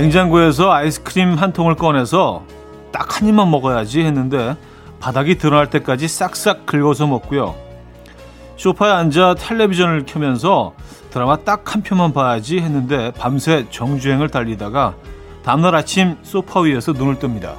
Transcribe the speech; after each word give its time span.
냉장고에서 0.00 0.72
아이스크림 0.72 1.34
한 1.34 1.52
통을 1.52 1.74
꺼내서 1.74 2.44
딱 2.90 3.20
한 3.20 3.28
입만 3.28 3.50
먹어야지 3.50 4.00
했는데 4.00 4.56
바닥이 4.98 5.36
드러날 5.36 5.68
때까지 5.68 6.08
싹싹 6.08 6.64
긁어서 6.64 7.06
먹고요. 7.06 7.54
소파에 8.56 8.90
앉아 8.92 9.34
텔레비전을 9.38 10.06
켜면서 10.06 10.72
드라마 11.10 11.36
딱 11.36 11.74
한 11.74 11.82
편만 11.82 12.14
봐야지 12.14 12.60
했는데 12.60 13.12
밤새 13.18 13.66
정주행을 13.70 14.30
달리다가 14.30 14.94
다음날 15.44 15.74
아침 15.74 16.16
소파 16.22 16.60
위에서 16.60 16.92
눈을 16.92 17.16
뜹니다. 17.16 17.52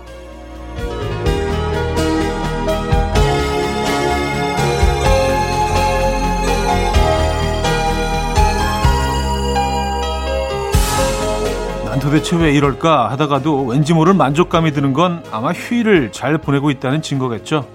도대체 12.02 12.36
왜 12.36 12.52
이럴까 12.52 13.12
하다가도 13.12 13.68
왠지 13.68 13.94
모를 13.94 14.16
만족감이 14.16 14.72
드는 14.72 14.92
건 14.92 15.24
아마 15.32 15.54
휴일을 15.54 16.12
잘 16.12 16.40
보내고 16.40 16.72
있다는 16.72 17.04
증거겠죠. 17.04 17.70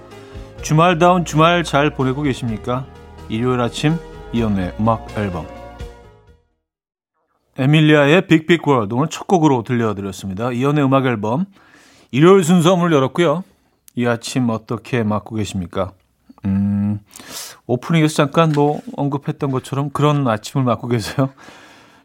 주말다운 0.61 1.23
주말 1.23 1.63
잘 1.63 1.91
보내고 1.91 2.23
계십니까? 2.23 2.85
일요일 3.29 3.61
아침 3.61 3.97
이현우의 4.33 4.75
음악 4.81 5.17
앨범 5.17 5.47
에밀리아의 7.57 8.27
Big 8.27 8.47
Big 8.47 8.67
World 8.67 8.93
오늘 8.93 9.07
첫 9.09 9.27
곡으로 9.27 9.63
들려드렸습니다. 9.63 10.51
이현우의 10.51 10.83
음악 10.83 11.05
앨범 11.05 11.45
일요일 12.11 12.43
순서 12.43 12.75
문을 12.75 12.91
열었고요. 12.91 13.45
이 13.95 14.05
아침 14.05 14.49
어떻게 14.49 15.03
맞고 15.03 15.35
계십니까? 15.35 15.93
음, 16.43 16.99
오프닝에서 17.65 18.13
잠깐 18.13 18.51
뭐 18.51 18.81
언급했던 18.97 19.51
것처럼 19.51 19.89
그런 19.91 20.27
아침을 20.27 20.65
맞고 20.65 20.89
계세요. 20.89 21.29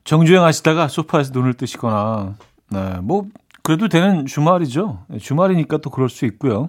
정주행 0.04 0.42
하시다가 0.42 0.88
소파에서 0.88 1.32
눈을 1.32 1.54
뜨시거나, 1.54 2.34
네, 2.70 2.98
뭐, 3.02 3.26
그래도 3.62 3.88
되는 3.88 4.26
주말이죠. 4.26 5.04
주말이니까 5.20 5.78
또 5.78 5.90
그럴 5.90 6.08
수 6.08 6.24
있고요. 6.26 6.68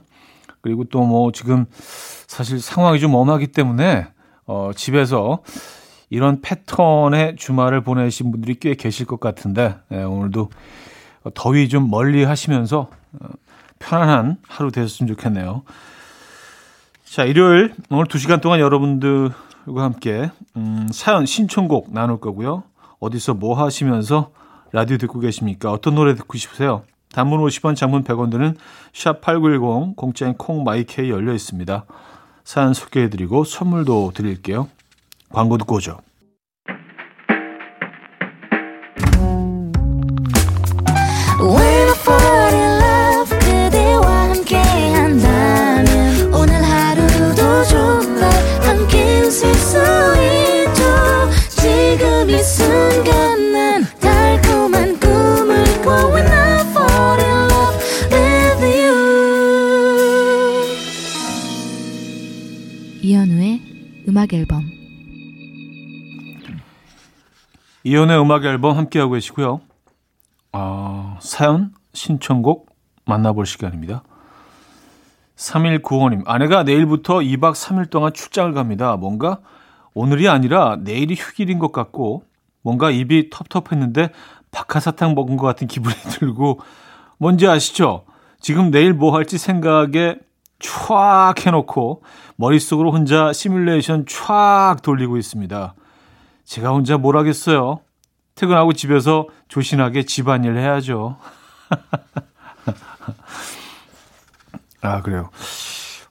그리고 0.61 0.83
또 0.85 1.01
뭐 1.03 1.31
지금 1.31 1.65
사실 2.27 2.59
상황이 2.61 2.99
좀 2.99 3.15
엄하기 3.15 3.47
때문에, 3.47 4.07
어, 4.45 4.71
집에서 4.75 5.39
이런 6.09 6.41
패턴의 6.41 7.35
주말을 7.37 7.81
보내신 7.81 8.31
분들이 8.31 8.55
꽤 8.59 8.75
계실 8.75 9.05
것 9.07 9.19
같은데, 9.19 9.75
네, 9.89 10.03
오늘도 10.03 10.49
더위 11.33 11.69
좀 11.69 11.89
멀리 11.89 12.23
하시면서 12.23 12.89
어, 13.19 13.27
편안한 13.79 14.37
하루 14.47 14.71
되셨으면 14.71 15.07
좋겠네요. 15.15 15.63
자, 17.03 17.23
일요일 17.25 17.73
오늘 17.89 18.05
2시간 18.05 18.41
동안 18.41 18.59
여러분들과 18.59 19.33
함께 19.83 20.29
음, 20.55 20.87
사연 20.91 21.25
신청곡 21.25 21.91
나눌 21.93 22.19
거고요. 22.19 22.63
어디서 23.03 23.33
뭐 23.33 23.61
하시면서 23.61 24.31
라디오 24.71 24.97
듣고 24.97 25.19
계십니까? 25.19 25.71
어떤 25.71 25.95
노래 25.95 26.15
듣고 26.15 26.37
싶으세요? 26.37 26.83
단문 27.11 27.41
50원, 27.41 27.75
장문 27.75 28.03
100원 28.03 28.31
드는 28.31 28.55
샵8910 28.93 29.95
공짜인 29.95 30.33
콩 30.35 30.63
마이케이 30.63 31.09
열려 31.09 31.33
있습니다. 31.33 31.85
사연 32.45 32.73
소개해 32.73 33.09
드리고 33.09 33.43
선물도 33.43 34.13
드릴게요. 34.15 34.69
광고 35.29 35.57
듣고 35.57 35.75
오죠. 35.75 35.99
이연의 67.85 68.19
음악 68.19 68.45
앨범 68.45 68.77
함께하고 68.77 69.13
계시고요. 69.13 69.59
어, 70.53 71.17
사연, 71.21 71.73
신청곡 71.93 72.69
만나볼 73.05 73.45
시간입니다. 73.45 74.03
3195님, 75.35 76.23
아내가 76.25 76.63
내일부터 76.63 77.15
2박 77.15 77.53
3일 77.53 77.89
동안 77.89 78.13
출장을 78.13 78.53
갑니다. 78.53 78.95
뭔가 78.95 79.39
오늘이 79.93 80.29
아니라 80.29 80.77
내일이 80.79 81.15
휴일인 81.15 81.59
것 81.59 81.73
같고, 81.73 82.23
뭔가 82.61 82.89
입이 82.89 83.29
텁텁했는데 83.29 84.11
박하사탕 84.51 85.13
먹은 85.15 85.35
것 85.35 85.45
같은 85.45 85.67
기분이 85.67 85.95
들고, 86.19 86.61
뭔지 87.17 87.47
아시죠? 87.47 88.05
지금 88.39 88.71
내일 88.71 88.93
뭐 88.93 89.13
할지 89.13 89.37
생각에 89.37 90.15
촥 90.59 91.45
해놓고, 91.45 92.03
머릿속으로 92.37 92.93
혼자 92.93 93.33
시뮬레이션 93.33 94.05
촥 94.05 94.81
돌리고 94.81 95.17
있습니다. 95.17 95.75
제가 96.45 96.69
혼자 96.69 96.97
뭘 96.97 97.17
하겠어요. 97.17 97.79
퇴근하고 98.35 98.73
집에서 98.73 99.27
조신하게 99.47 100.03
집안일 100.03 100.57
해야죠. 100.57 101.17
아, 104.81 105.01
그래요. 105.01 105.29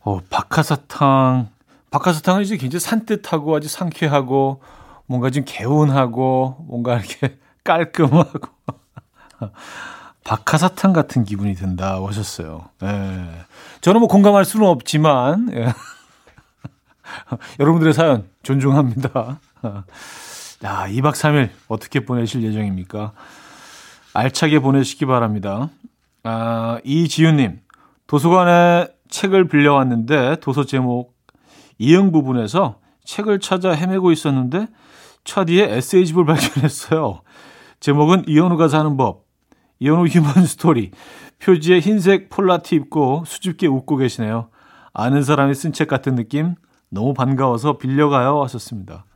어, 0.00 0.20
박하사탕. 0.30 1.48
박하사탕은 1.90 2.42
이제 2.42 2.56
굉장히 2.56 2.80
산뜻하고 2.80 3.56
아주 3.56 3.68
상쾌하고 3.68 4.62
뭔가 5.06 5.30
좀 5.30 5.44
개운하고 5.46 6.64
뭔가 6.66 6.96
이렇게 6.96 7.38
깔끔하고 7.64 8.48
박하사탕 10.24 10.92
같은 10.92 11.24
기분이 11.24 11.54
든다고 11.54 12.08
하셨어요. 12.08 12.68
예. 12.82 13.44
저는 13.80 14.00
뭐 14.00 14.08
공감할 14.08 14.44
수는 14.44 14.66
없지만 14.66 15.50
예. 15.52 15.72
여러분들의 17.58 17.92
사연 17.92 18.28
존중합니다. 18.42 19.40
야, 20.64 20.86
2박 20.88 21.12
3일 21.12 21.50
어떻게 21.68 22.04
보내실 22.04 22.42
예정입니까? 22.42 23.12
알차게 24.14 24.60
보내시기 24.60 25.06
바랍니다. 25.06 25.70
아, 26.22 26.78
이지윤님, 26.84 27.60
도서관에 28.06 28.88
책을 29.08 29.48
빌려왔는데 29.48 30.36
도서 30.40 30.64
제목 30.64 31.14
이응 31.78 32.12
부분에서 32.12 32.80
책을 33.04 33.40
찾아 33.40 33.72
헤매고 33.72 34.12
있었는데 34.12 34.68
차디의 35.24 35.72
에세이집을 35.72 36.24
발견했어요. 36.24 37.22
제목은 37.80 38.24
이현우가 38.28 38.68
사는 38.68 38.96
법, 38.96 39.24
이현우 39.80 40.06
휴먼 40.06 40.46
스토리. 40.46 40.92
표지에 41.40 41.80
흰색 41.80 42.30
폴라티 42.30 42.76
입고 42.76 43.24
수줍게 43.26 43.66
웃고 43.66 43.96
계시네요. 43.96 44.48
아는 44.92 45.24
사람이 45.24 45.54
쓴 45.54 45.72
책 45.72 45.88
같은 45.88 46.14
느낌? 46.14 46.54
너무 46.88 47.14
반가워서 47.14 47.78
빌려가요 47.78 48.40
하셨습니다. 48.42 49.06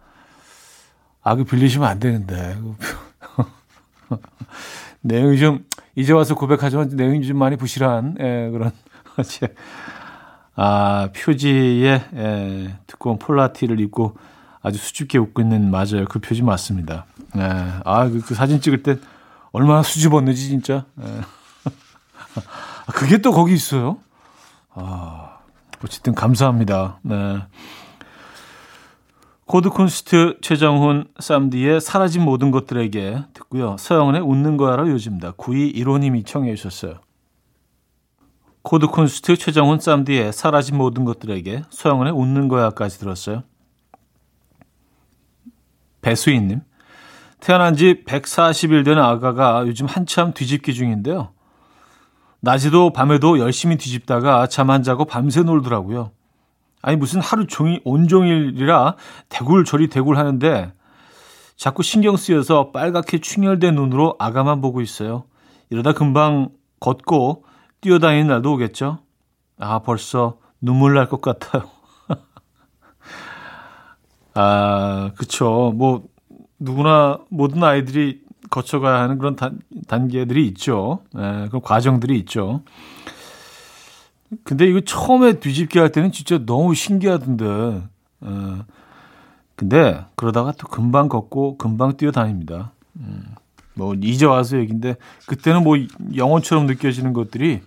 아, 1.27 1.35
그 1.35 1.43
빌리시면 1.43 1.89
안 1.89 1.99
되는데. 1.99 2.57
내용이 5.03 5.41
좀, 5.41 5.65
이제 5.97 6.13
와서 6.13 6.37
고백하지만 6.37 6.91
내용이 6.93 7.27
좀 7.27 7.37
많이 7.37 7.57
부실한, 7.57 8.15
예, 8.21 8.49
그런, 8.53 8.71
아, 10.55 11.09
표지에, 11.13 12.05
예, 12.15 12.79
두꺼운 12.87 13.19
폴라티를 13.19 13.81
입고 13.81 14.17
아주 14.63 14.79
수줍게 14.79 15.19
웃고 15.19 15.43
있는, 15.43 15.69
맞아요. 15.69 16.05
그 16.09 16.21
표지 16.21 16.45
맞습니다. 16.45 17.07
예, 17.37 17.41
아, 17.85 18.09
그, 18.09 18.21
그 18.21 18.37
사진 18.37 18.61
찍을 18.61 18.85
때 18.85 18.97
얼마나 19.51 19.83
수줍었는지, 19.83 20.49
진짜. 20.49 20.85
예. 21.03 21.07
아, 22.87 22.93
그게 22.93 23.19
또 23.19 23.33
거기 23.33 23.53
있어요? 23.53 23.99
아, 24.75 25.39
어쨌든 25.83 26.15
감사합니다. 26.15 27.01
네. 27.03 27.43
코드 29.47 29.80
쿤스트 29.80 30.39
최정훈 30.43 31.07
쌈디의 31.21 31.81
사라진 31.81 32.23
모든 32.23 32.51
것들에게 32.51 33.27
듣고요. 33.33 33.77
서영은의 33.79 34.21
웃는 34.23 34.57
거야로 34.57 34.89
요즘다. 34.91 35.33
9215님이 35.33 36.27
청해 36.27 36.57
주셨어요. 36.57 36.95
코드 38.63 38.89
쿤스트 38.89 39.37
최정훈 39.37 39.79
쌈디의 39.79 40.33
사라진 40.33 40.77
모든 40.77 41.05
것들에게 41.05 41.63
서영은의 41.71 42.13
웃는 42.13 42.49
거야까지 42.49 42.99
들었어요. 42.99 43.45
배수인님. 46.01 46.63
태어난 47.39 47.77
지 47.77 48.03
140일 48.05 48.85
된 48.85 48.99
아가가 48.99 49.65
요즘 49.69 49.87
한참 49.87 50.33
뒤집기 50.33 50.75
중인데요. 50.75 51.31
낮에도 52.41 52.93
밤에도 52.93 53.39
열심히 53.39 53.77
뒤집다가 53.77 54.49
잠 54.49 54.71
안 54.71 54.83
자고 54.83 55.05
밤새 55.05 55.45
놀더라고요. 55.45 56.11
아니 56.87 56.97
무슨 56.97 57.21
하루 57.21 57.49
종일 57.49 57.81
온종일이라 57.85 58.95
대굴 59.29 59.65
저리 59.65 59.89
대굴 59.89 60.19
하는데 60.19 60.73
자꾸 61.57 61.83
신경 61.83 62.17
쓰여서 62.17 62.71
빨갛게 62.71 63.19
충혈된 63.19 63.75
눈으로 63.75 64.15
아가만 64.21 64.61
보고 64.61 64.81
있어요. 64.81 65.25
이러다 65.69 65.95
금방 65.95 66.51
걷고 66.79 67.45
뛰어다니는 67.81 68.29
날도 68.29 68.53
오겠죠? 68.53 69.01
아, 69.59 69.81
벌써 69.81 70.39
눈물 70.61 70.95
날 70.95 71.09
것 71.09 71.21
같아요. 71.21 71.65
아, 74.35 75.11
그쵸. 75.17 75.73
뭐, 75.75 76.05
누구나, 76.61 77.19
모든 77.31 77.65
아이들이 77.65 78.21
거쳐가야 78.51 79.01
하는 79.01 79.19
그런 79.19 79.35
단, 79.35 79.59
단계들이 79.89 80.47
있죠. 80.49 81.01
예, 81.17 81.47
그런 81.49 81.63
과정들이 81.63 82.17
있죠. 82.21 82.63
근데 84.45 84.67
이거 84.67 84.81
처음에 84.81 85.35
뒤집게 85.41 85.79
할 85.79 85.91
때는 85.93 86.13
진짜 86.13 86.39
너무 86.45 86.75
신기하던데. 86.75 87.83
예. 88.25 88.31
근데 89.55 90.05
그러다가 90.17 90.53
또 90.53 90.69
금방 90.69 91.09
걷고 91.09 91.57
금방 91.57 91.97
뛰어다닙니다. 91.97 92.73
음, 92.97 93.25
뭐 93.75 93.95
이제 93.95 94.27
와서 94.27 94.59
얘기인데 94.59 94.97
그때는 95.27 95.63
뭐 95.63 95.77
영혼처럼 96.15 96.67
느껴지는 96.67 97.13
것들이 97.13 97.63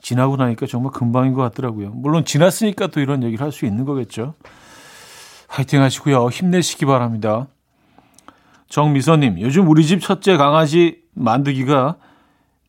지나고 0.00 0.36
나니까 0.36 0.66
정말 0.66 0.92
금방인 0.92 1.32
것 1.34 1.42
같더라고요. 1.42 1.90
물론 1.90 2.24
지났으니까 2.24 2.88
또 2.88 3.00
이런 3.00 3.22
얘기를 3.22 3.44
할 3.44 3.52
수 3.52 3.66
있는 3.66 3.84
거겠죠. 3.84 4.34
화이팅 5.48 5.82
하시고요. 5.82 6.28
힘내시기 6.28 6.86
바랍니다. 6.86 7.46
정미선님, 8.68 9.40
요즘 9.40 9.68
우리 9.68 9.84
집 9.84 10.00
첫째 10.00 10.36
강아지 10.36 11.02
만드기가 11.14 11.96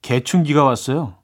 개춘기가 0.02 0.64
왔어요. 0.64 1.16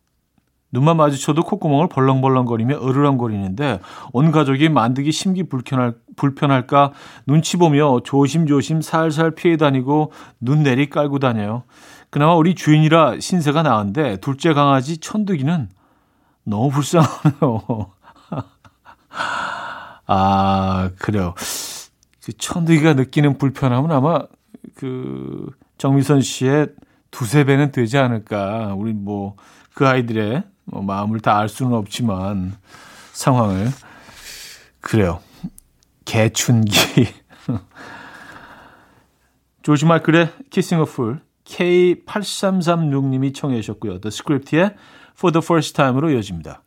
눈만 0.72 0.98
마주쳐도 0.98 1.44
콧구멍을 1.44 1.88
벌렁벌렁거리며 1.90 2.80
으르렁거리는데 2.82 3.80
온 4.14 4.32
가족이 4.32 4.70
만드기 4.70 5.12
심기 5.12 5.44
불편할, 5.44 5.96
불편할까 6.16 6.94
눈치 7.26 7.58
보며 7.58 8.02
조심조심 8.04 8.82
살살 8.82 9.32
피해 9.32 9.58
다니고 9.58 10.12
눈 10.40 10.64
내리 10.64 10.90
깔고 10.90 11.20
다녀요. 11.20 11.64
그나마 12.10 12.36
우리 12.36 12.56
주인이라 12.56 13.20
신세가 13.20 13.64
나은데 13.64 14.18
둘째 14.18 14.54
강아지 14.54 14.98
천득이는 14.98 15.70
너무 16.44 16.70
불쌍하네요. 16.70 17.92
아, 20.08 20.90
그래요. 20.98 21.34
그 22.26 22.34
천득이가 22.34 22.94
느끼는 22.94 23.38
불편함은 23.38 23.92
아마 23.92 24.22
그 24.76 25.48
정미선 25.78 26.22
씨의 26.22 26.68
두세 27.12 27.44
배는 27.44 27.72
되지 27.72 27.98
않을까. 27.98 28.76
우리 28.76 28.94
뭐 28.94 29.36
그 29.80 29.88
아이들의 29.88 30.44
뭐 30.72 30.82
마음을 30.82 31.20
다 31.20 31.38
알 31.40 31.50
수는 31.50 31.74
없지만 31.74 32.56
상황을 33.14 33.70
그래요. 34.82 35.22
개춘기. 36.06 37.08
조지 39.62 39.86
마이클의 39.86 40.32
키싱 40.50 40.80
어풀 40.82 41.22
K8336님이 41.46 43.34
청해 43.36 43.62
주셨고요. 43.62 44.00
The 44.00 44.10
Script의 44.10 44.76
For 45.16 45.32
the 45.32 45.44
First 45.44 45.74
Time으로 45.74 46.12
이어집니다. 46.12 46.64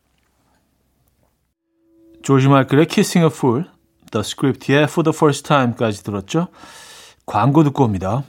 조지 2.21 2.47
마이클의 2.47 2.85
Kissing 2.87 3.25
a 3.25 3.35
Fool, 3.35 3.65
The 4.11 4.21
Script의 4.21 4.83
For 4.83 5.03
the 5.03 5.13
First 5.15 5.43
Time까지 5.47 6.03
들었죠. 6.03 6.47
광고 7.25 7.63
듣고 7.63 7.83
옵니다. 7.83 8.23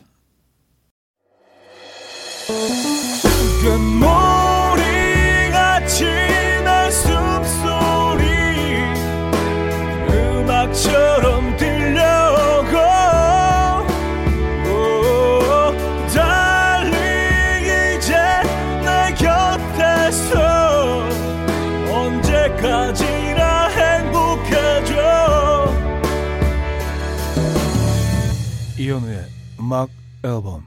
음악 29.64 29.88
앨범 30.22 30.62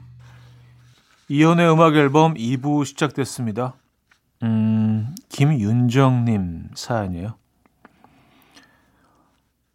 이현우의 1.28 1.72
음악 1.72 1.94
앨범 1.94 2.34
2부 2.34 2.84
시작됐습니다. 2.84 3.74
음, 4.42 5.14
김윤정님 5.28 6.70
사연이에요. 6.74 7.34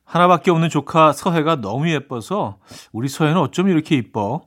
하나밖에 0.03 0.51
없는 0.51 0.67
조카 0.67 1.13
서해가 1.13 1.61
너무 1.61 1.89
예뻐서 1.89 2.57
우리 2.91 3.07
서해는 3.07 3.39
어쩜 3.39 3.69
이렇게 3.69 3.95
이뻐? 3.95 4.41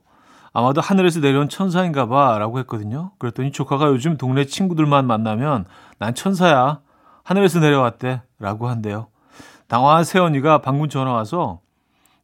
아마도 0.53 0.79
하늘에서 0.79 1.21
내려온 1.21 1.49
천사인가 1.49 2.05
봐 2.05 2.37
라고 2.37 2.59
했거든요. 2.59 3.13
그랬더니 3.17 3.51
조카가 3.51 3.87
요즘 3.87 4.15
동네 4.17 4.45
친구들만 4.45 5.07
만나면 5.07 5.65
난 5.97 6.13
천사야. 6.13 6.81
하늘에서 7.23 7.59
내려왔대 7.59 8.21
라고 8.37 8.69
한대요. 8.69 9.07
당황한 9.69 10.03
새언니가 10.03 10.59
방금 10.61 10.87
전화 10.87 11.13
와서 11.13 11.61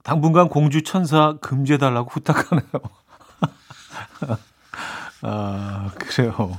당분간 0.03 0.49
공주 0.49 0.83
천사 0.83 1.37
금지해달라고 1.41 2.09
부탁하네요. 2.09 2.69
아, 5.23 5.89
그래요. 5.97 6.57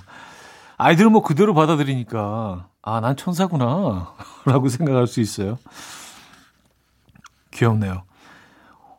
아이들은 0.78 1.12
뭐 1.12 1.22
그대로 1.22 1.54
받아들이니까, 1.54 2.68
아, 2.82 3.00
난 3.00 3.16
천사구나. 3.16 4.14
라고 4.46 4.68
생각할 4.68 5.06
수 5.06 5.20
있어요. 5.20 5.58
귀엽네요. 7.52 8.02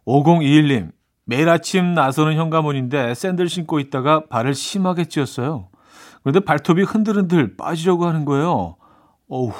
5021님, 0.06 0.92
매일 1.26 1.50
아침 1.50 1.96
나서는 1.96 2.36
현가문인데 2.36 3.16
샌들 3.16 3.50
신고 3.50 3.80
있다가 3.80 4.28
발을 4.28 4.54
심하게 4.54 5.06
찧었어요. 5.06 5.70
그런데 6.22 6.40
발톱이 6.40 6.84
흔들흔들 6.84 7.58
빠지려고 7.58 8.06
하는 8.06 8.26
거예요. 8.26 8.78
어우, 9.28 9.52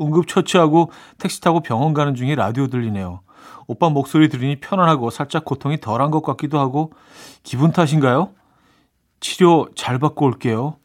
응급처치하고 0.00 0.90
택시 1.18 1.40
타고 1.40 1.60
병원 1.60 1.94
가는 1.94 2.14
중에 2.14 2.34
라디오 2.34 2.66
들리네요. 2.68 3.20
오빠 3.66 3.90
목소리 3.90 4.28
들으니 4.28 4.56
편안하고 4.56 5.10
살짝 5.10 5.44
고통이 5.44 5.80
덜한 5.80 6.10
것 6.10 6.22
같기도 6.22 6.58
하고 6.58 6.92
기분 7.42 7.72
탓인가요? 7.72 8.30
치료 9.20 9.68
잘 9.74 9.98
받고 9.98 10.24
올게요. 10.24 10.76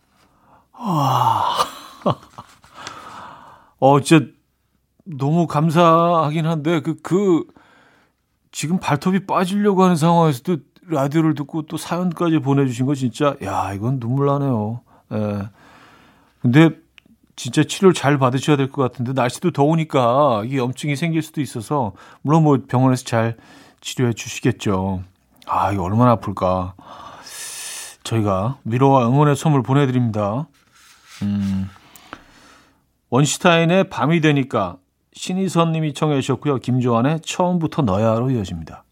와. 0.74 1.56
어, 3.80 4.02
진짜 4.02 4.26
너무 5.06 5.48
감사하긴 5.48 6.46
한데 6.46 6.82
그, 6.82 6.96
그 7.02 7.46
지금 8.52 8.80
발톱이 8.80 9.26
빠지려고 9.26 9.84
하는 9.84 9.96
상황에서도 9.96 10.58
라디오를 10.86 11.36
듣고 11.36 11.64
또 11.64 11.78
사연까지 11.78 12.40
보내주신 12.40 12.86
거 12.86 12.96
진짜 12.96 13.36
야 13.44 13.74
이건 13.74 14.00
눈물 14.00 14.28
나네요. 14.28 14.82
예. 15.14 15.50
근데 16.42 16.83
진짜 17.36 17.64
치료를 17.64 17.94
잘 17.94 18.18
받으셔야 18.18 18.58
될 18.58 18.72
것 18.72 18.82
같은데 18.84 19.14
날씨도 19.14 19.52
더우니까 19.52 20.44
이게 20.46 20.58
염증이 20.58 20.96
생길 20.96 21.22
수도 21.22 21.42
있어서 21.42 21.94
물론 22.22 22.44
뭐 22.44 22.58
병원에서 22.68 23.04
잘 23.06 23.38
치료해 23.82 24.14
주시겠죠. 24.14 25.04
아 25.46 25.72
이거 25.72 25.84
얼마나 25.84 26.12
아플까. 26.12 26.76
저희가 28.04 28.58
위로와 28.66 29.08
응원의 29.08 29.36
선물 29.36 29.64
보내드립니다. 29.64 30.48
음, 31.24 31.70
원시타인의 33.10 33.90
밤이 33.90 34.20
되니까 34.22 34.78
신희선님이 35.14 35.94
청해 35.94 36.20
주셨고요. 36.22 36.58
김조한의 36.58 37.22
처음부터 37.22 37.84
너야로 37.84 38.32
이어집니다. 38.32 38.84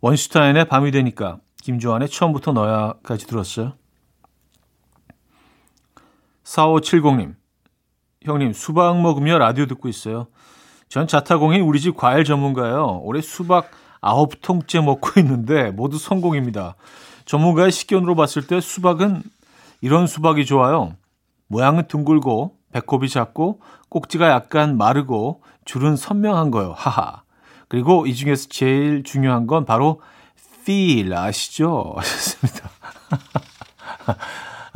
원슈타인의 0.00 0.66
밤이 0.66 0.90
되니까 0.92 1.38
김조한의 1.62 2.08
처음부터 2.08 2.52
너야까지 2.52 3.26
들었어요. 3.26 3.72
4570님. 6.46 7.34
형님, 8.22 8.52
수박 8.52 9.00
먹으며 9.00 9.38
라디오 9.38 9.66
듣고 9.66 9.88
있어요. 9.88 10.28
전 10.88 11.06
자타공인 11.06 11.62
우리 11.62 11.80
집 11.80 11.96
과일 11.96 12.24
전문가예요. 12.24 13.00
올해 13.02 13.20
수박 13.20 13.70
9통째 14.00 14.84
먹고 14.84 15.18
있는데 15.20 15.70
모두 15.70 15.98
성공입니다. 15.98 16.76
전문가의 17.24 17.72
식견으로 17.72 18.14
봤을 18.14 18.46
때 18.46 18.60
수박은 18.60 19.22
이런 19.80 20.06
수박이 20.06 20.46
좋아요. 20.46 20.94
모양은 21.48 21.88
둥글고 21.88 22.56
배꼽이 22.72 23.08
작고 23.08 23.60
꼭지가 23.88 24.28
약간 24.28 24.76
마르고 24.76 25.42
줄은 25.64 25.96
선명한 25.96 26.50
거요. 26.52 26.72
하하. 26.76 27.22
그리고 27.68 28.06
이 28.06 28.14
중에서 28.14 28.48
제일 28.48 29.02
중요한 29.02 29.48
건 29.48 29.64
바로 29.64 30.00
feel 30.62 31.12
아시죠? 31.12 31.94
하셨습니다. 31.98 32.70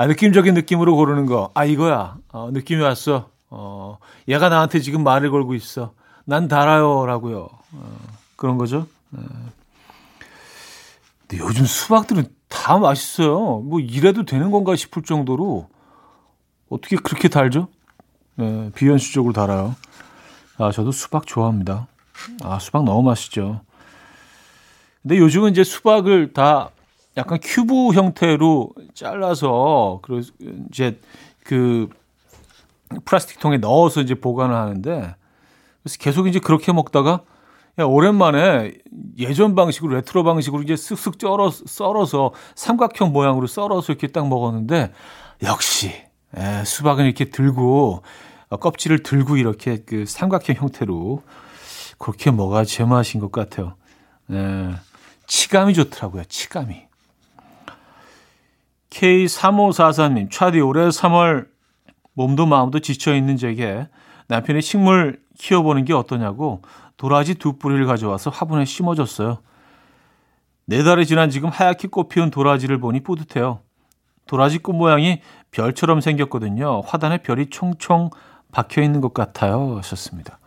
아, 0.00 0.06
느낌적인 0.06 0.54
느낌으로 0.54 0.96
고르는 0.96 1.26
거. 1.26 1.50
아, 1.52 1.66
이거야. 1.66 2.16
어, 2.32 2.48
느낌이 2.50 2.80
왔어. 2.80 3.28
어, 3.50 3.98
얘가 4.28 4.48
나한테 4.48 4.80
지금 4.80 5.04
말을 5.04 5.30
걸고 5.30 5.54
있어. 5.54 5.92
난 6.24 6.48
달아요. 6.48 7.04
라고요. 7.04 7.50
어, 7.72 7.98
그런 8.34 8.56
거죠. 8.56 8.86
네. 9.10 9.20
근데 11.28 11.44
요즘 11.44 11.66
수박들은 11.66 12.28
다 12.48 12.78
맛있어요. 12.78 13.58
뭐 13.58 13.78
이래도 13.78 14.24
되는 14.24 14.50
건가 14.50 14.74
싶을 14.74 15.02
정도로 15.02 15.68
어떻게 16.70 16.96
그렇게 16.96 17.28
달죠? 17.28 17.68
네, 18.36 18.70
비현실적으로 18.74 19.34
달아요. 19.34 19.76
아, 20.56 20.72
저도 20.72 20.92
수박 20.92 21.26
좋아합니다. 21.26 21.88
아, 22.42 22.58
수박 22.58 22.84
너무 22.84 23.02
맛있죠. 23.02 23.60
근데 25.02 25.18
요즘은 25.18 25.50
이제 25.50 25.62
수박을 25.62 26.32
다 26.32 26.70
약간 27.20 27.38
큐브 27.42 27.92
형태로 27.92 28.70
잘라서 28.94 30.00
그리고 30.02 30.26
이제 30.70 30.98
그 31.44 31.88
플라스틱 33.04 33.38
통에 33.40 33.58
넣어서 33.58 34.00
이제 34.00 34.14
보관을 34.14 34.54
하는데 34.54 35.14
그래서 35.82 35.96
계속 35.98 36.26
이제 36.26 36.38
그렇게 36.38 36.72
먹다가 36.72 37.22
오랜만에 37.78 38.72
예전 39.18 39.54
방식으로 39.54 39.94
레트로 39.96 40.24
방식으로 40.24 40.62
이제 40.62 40.74
쓱쓱 40.74 41.18
쩔어 41.18 41.50
썰어서 41.50 42.32
삼각형 42.54 43.12
모양으로 43.12 43.46
썰어서 43.46 43.92
이렇게 43.92 44.08
딱 44.08 44.26
먹었는데 44.26 44.92
역시 45.42 45.92
에, 46.36 46.64
수박은 46.64 47.04
이렇게 47.04 47.26
들고 47.26 48.02
어, 48.48 48.56
껍질을 48.56 49.02
들고 49.02 49.36
이렇게 49.36 49.78
그 49.84 50.04
삼각형 50.06 50.56
형태로 50.56 51.22
그렇게 51.98 52.30
먹어야 52.30 52.64
제맛인 52.64 53.20
것 53.20 53.30
같아요. 53.30 53.76
에, 54.30 54.74
치감이 55.26 55.74
좋더라고요. 55.74 56.24
치감이. 56.24 56.89
K3544님, 58.90 60.30
차디 60.30 60.60
올해 60.60 60.88
3월 60.88 61.46
몸도 62.14 62.46
마음도 62.46 62.80
지쳐있는 62.80 63.36
제게 63.36 63.88
남편이 64.28 64.62
식물 64.62 65.20
키워보는 65.38 65.84
게 65.84 65.92
어떠냐고 65.94 66.62
도라지 66.96 67.34
두 67.36 67.56
뿌리를 67.56 67.84
가져와서 67.86 68.30
화분에 68.30 68.64
심어줬어요. 68.64 69.38
네 70.66 70.82
달이 70.84 71.06
지난 71.06 71.30
지금 71.30 71.48
하얗게 71.48 71.88
꽃피운 71.88 72.30
도라지를 72.30 72.78
보니 72.78 73.00
뿌듯해요. 73.00 73.60
도라지 74.26 74.58
꽃 74.58 74.74
모양이 74.74 75.20
별처럼 75.50 76.00
생겼거든요. 76.00 76.82
화단에 76.82 77.18
별이 77.18 77.50
총총 77.50 78.10
박혀 78.52 78.82
있는 78.82 79.00
것 79.00 79.14
같아요. 79.14 79.78
하셨습니다. 79.78 80.38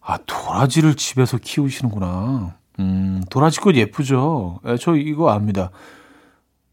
아, 0.00 0.16
도라지를 0.24 0.94
집에서 0.94 1.36
키우시는구나. 1.36 2.54
음, 2.78 3.22
도라지 3.28 3.60
꽃 3.60 3.74
예쁘죠? 3.74 4.60
예, 4.66 4.76
저 4.76 4.94
이거 4.96 5.30
압니다. 5.30 5.70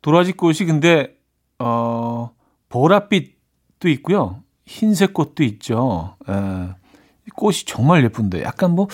도라지 0.06 0.34
꽃이 0.34 0.58
근데, 0.68 1.18
어, 1.58 2.30
보랏빛도 2.70 3.88
있고요. 3.88 4.44
흰색 4.68 5.16
꽃도 5.16 5.44
있죠. 5.44 6.16
예, 6.30 6.76
꽃이 7.36 7.64
정말 7.66 8.04
예쁜데, 8.04 8.44
약간 8.44 8.76
뭐, 8.76 8.88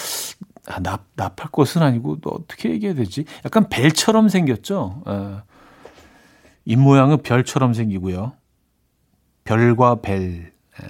아, 0.69 0.79
나, 0.79 1.03
나팔꽃은 1.17 1.85
아니고, 1.85 2.21
또 2.21 2.29
어떻게 2.29 2.69
얘기해야 2.69 2.95
되지? 2.95 3.25
약간 3.43 3.67
벨처럼 3.67 4.29
생겼죠. 4.29 5.03
예. 5.09 5.41
입 6.63 6.79
모양은 6.79 7.23
별처럼 7.23 7.73
생기고요. 7.73 8.31
별과 9.43 9.95
벨. 9.95 10.53
예. 10.81 10.87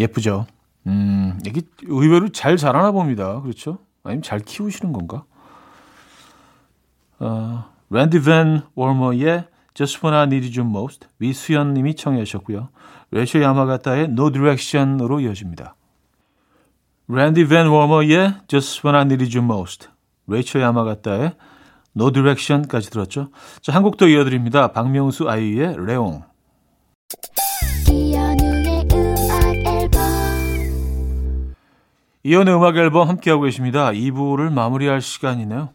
예쁘죠. 0.00 0.46
음, 0.88 1.38
이게 1.46 1.62
의외로 1.84 2.30
잘 2.30 2.56
자라나 2.56 2.90
봅니다. 2.90 3.40
그렇죠? 3.42 3.78
아니면 4.02 4.22
잘 4.22 4.40
키우시는 4.40 4.92
건가? 4.92 5.24
어, 7.20 7.71
랜디 7.92 8.22
밴 8.22 8.62
월머의 8.74 9.44
Just 9.74 10.00
When 10.02 10.18
I 10.18 10.22
Need 10.24 10.58
You 10.58 10.66
Most 10.66 11.06
위수연 11.18 11.74
님이 11.74 11.94
청해 11.94 12.24
주셨고요. 12.24 12.70
레이첼 13.10 13.42
야마가타의 13.42 14.04
No 14.04 14.30
Direction으로 14.30 15.20
이어집니다. 15.20 15.76
랜디 17.08 17.46
밴 17.48 17.66
워머의 17.66 18.34
Just 18.48 18.80
When 18.86 18.96
I 18.96 19.02
Need 19.02 19.36
You 19.36 19.44
Most 19.44 19.88
레이첼 20.26 20.60
야마가타의 20.62 21.34
No 21.94 22.10
Direction까지 22.10 22.88
들었죠. 22.90 23.28
자, 23.60 23.74
한 23.74 23.82
곡 23.82 23.98
더 23.98 24.08
이어드립니다. 24.08 24.68
박명수 24.72 25.28
아이유의 25.28 25.76
레옹. 25.86 26.22
이현우의 32.24 32.54
음악 32.54 32.76
앨범 32.76 33.08
함께하고 33.08 33.42
계십니다. 33.42 33.90
2부를 33.90 34.50
마무리할 34.50 35.02
시간이네요. 35.02 35.70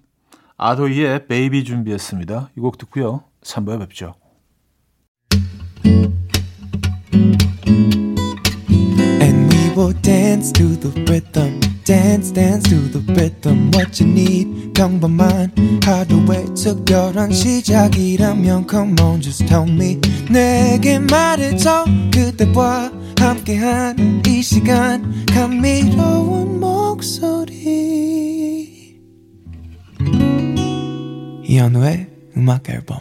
아도이의 0.58 1.28
Baby 1.28 1.64
준비했습니다. 1.64 2.50
이 2.58 2.60
곡 2.60 2.78
듣고요. 2.78 3.24
3부에 3.44 3.80
뵙죠. 3.80 4.16
And 9.22 9.54
we 9.54 9.70
will 9.76 9.94
dance 10.02 10.52
to 10.54 10.76
the 10.80 10.92
rhythm. 11.06 11.60
dance 11.86 12.32
dance 12.34 12.64
to 12.70 12.76
the 12.92 13.00
rhythm 13.14 13.72
what 13.74 14.04
you 14.04 14.12
need 14.12 14.74
평범한 14.74 15.52
하루의 15.86 16.54
특별한 16.54 17.32
시작이라면 17.32 18.68
come 18.70 18.94
on 19.02 19.22
just 19.22 19.46
tell 19.46 19.70
me 19.70 19.98
내게 20.30 21.00
말해줘 21.00 21.86
그대와 22.14 22.92
함께한 23.18 24.22
이 24.28 24.42
시간 24.42 25.26
감미로운 25.28 26.60
목소리 26.60 27.58
이현우의 31.50 32.08
음악 32.36 32.70
앨범 32.70 32.98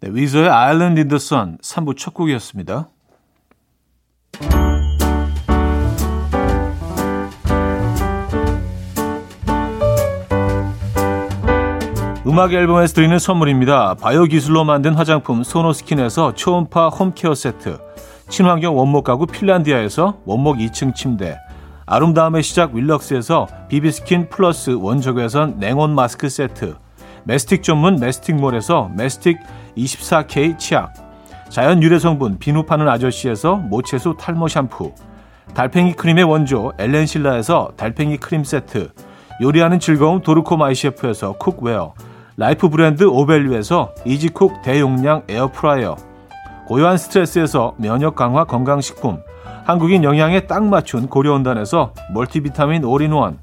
네, 0.00 0.10
위저의 0.10 0.48
Island 0.48 1.00
in 1.00 1.06
the 1.08 1.14
Sun 1.14 1.58
3부 1.58 1.96
첫 1.96 2.12
곡이었습니다. 2.12 2.88
음악 12.26 12.52
앨범에서 12.52 12.94
드리는 12.94 13.16
선물입니다. 13.16 13.94
바이오 13.94 14.24
기술로 14.24 14.64
만든 14.64 14.94
화장품 14.94 15.44
소노스킨에서 15.44 16.34
초음파 16.34 16.88
홈케어 16.88 17.36
세트, 17.36 17.78
친환경 18.28 18.76
원목 18.76 19.04
가구 19.04 19.26
핀란디아에서 19.26 20.22
원목 20.24 20.56
2층 20.56 20.96
침대, 20.96 21.38
아름다움의 21.86 22.42
시작 22.42 22.74
윌럭스에서 22.74 23.48
비비스킨 23.68 24.28
플러스 24.28 24.70
원적외선 24.70 25.58
냉온 25.58 25.94
마스크 25.94 26.28
세트, 26.28 26.76
메스틱 27.24 27.62
전문 27.62 27.96
메스틱몰에서 27.96 28.90
메스틱 28.96 29.38
24K 29.76 30.58
치약, 30.58 30.92
자연 31.48 31.82
유래 31.82 31.98
성분 31.98 32.38
비누 32.38 32.64
파는 32.64 32.88
아저씨에서 32.88 33.56
모체수 33.56 34.16
탈모 34.18 34.48
샴푸, 34.48 34.92
달팽이 35.54 35.94
크림의 35.94 36.24
원조 36.24 36.72
엘렌실라에서 36.78 37.72
달팽이 37.76 38.16
크림 38.16 38.44
세트, 38.44 38.90
요리하는 39.40 39.80
즐거움 39.80 40.22
도르코 40.22 40.56
마이셰프에서 40.56 41.32
cookware, 41.32 41.94
라이프 42.36 42.68
브랜드 42.68 43.04
오벨류에서 43.04 43.92
이지쿡 44.06 44.62
대용량 44.62 45.24
에어프라이어, 45.28 45.96
고요한 46.66 46.96
스트레스에서 46.96 47.74
면역 47.76 48.14
강화 48.14 48.44
건강식품, 48.44 49.18
한국인 49.64 50.02
영양에 50.02 50.46
딱 50.46 50.64
맞춘 50.64 51.08
고려원단에서 51.08 51.94
멀티비타민 52.12 52.84
올인원, 52.84 53.38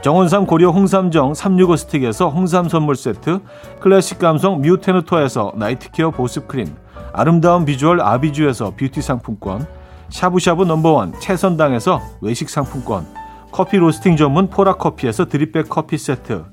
정원삼 0.00 0.46
고려 0.46 0.70
홍삼정 0.70 1.34
365 1.34 1.76
스틱에서 1.76 2.30
홍삼 2.30 2.68
선물 2.68 2.96
세트, 2.96 3.40
클래식 3.80 4.18
감성 4.18 4.62
뮤테누토에서 4.62 5.52
night 5.56 5.87
care 5.87 6.12
보습크림, 6.12 6.74
아름다운 7.12 7.66
비주얼 7.66 8.00
아비주에서 8.00 8.72
뷰티 8.78 9.02
상품권, 9.02 9.66
샤브샤브 10.08 10.64
number 10.64 10.96
one 10.96 11.12
채선당에서 11.20 12.00
외식 12.22 12.48
상품권, 12.48 13.06
커피 13.52 13.76
로스팅 13.76 14.16
전문 14.16 14.48
포라커피에서 14.48 15.26
drip 15.26 15.50
bag 15.50 15.68
커피 15.68 15.98
세트, 15.98 16.44